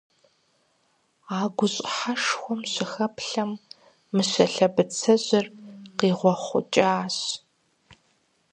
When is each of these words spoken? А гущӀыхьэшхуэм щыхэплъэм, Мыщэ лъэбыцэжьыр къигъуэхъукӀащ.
А 1.37 1.39
гущӀыхьэшхуэм 1.55 2.61
щыхэплъэм, 2.71 3.51
Мыщэ 4.15 4.45
лъэбыцэжьыр 4.53 5.45
къигъуэхъукӀащ. 5.97 7.17